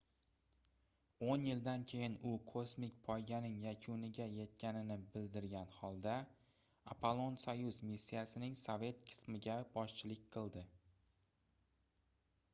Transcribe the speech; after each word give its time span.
oʻn 1.31 1.43
yildan 1.47 1.83
keyin 1.89 2.13
u 2.29 2.29
kosmik 2.51 2.95
poyganing 3.09 3.57
yakuniga 3.65 4.25
yetganini 4.37 4.97
bildirgan 5.15 5.75
holda 5.81 6.15
apollon-soyuz 6.95 7.79
missiyasining 7.91 8.57
sovet 8.63 9.03
qismiga 9.11 9.59
boshchilik 9.77 10.25
qildi 10.37 10.65